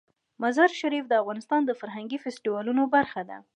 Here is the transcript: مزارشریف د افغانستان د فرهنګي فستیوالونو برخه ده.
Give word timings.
مزارشریف 0.43 1.05
د 1.07 1.13
افغانستان 1.21 1.61
د 1.65 1.71
فرهنګي 1.79 2.17
فستیوالونو 2.23 2.83
برخه 2.95 3.21
ده. 3.29 3.37